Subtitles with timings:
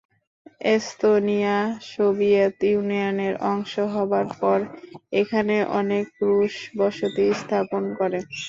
[0.69, 1.57] Estonia
[1.89, 4.59] Soviet ইউনিয়নের অংশ হবার পর
[5.21, 8.19] এখানে অনেক রুশ বসতি স্থাপন করে।